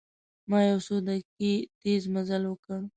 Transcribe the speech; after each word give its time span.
ما 0.49 0.59
یو 0.69 0.79
څو 0.87 0.95
دقیقې 1.07 1.53
تیز 1.81 2.03
مزل 2.13 2.43
وکړ. 2.47 2.79